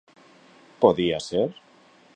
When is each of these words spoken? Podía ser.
Podía 0.81 1.19
ser. 1.19 1.49